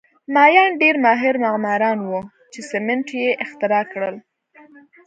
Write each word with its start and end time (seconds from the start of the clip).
مایان 0.33 0.71
ډېر 0.81 0.95
ماهر 1.05 1.33
معماران 1.43 1.97
وو 2.01 2.19
چې 2.51 2.59
سیمنټ 2.71 3.07
یې 3.21 3.27
اختراع 3.43 3.83
کړل 3.93 4.15